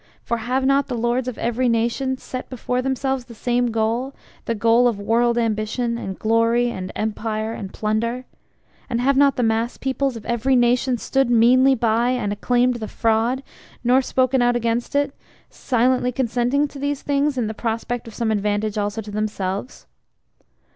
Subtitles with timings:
[0.23, 4.55] For have not the lords of every nation set before themselves the same goal, the
[4.55, 8.25] goal of world ambition and glory and 'empire' and plunder?
[8.89, 12.87] And have not the mass peoples of every nation stood meanly by and acclaimed the
[12.87, 13.43] fraud,
[13.83, 15.13] nor spoken out against it,
[15.51, 19.85] silently consenting to these things in the prospect of some advantage also to themselves?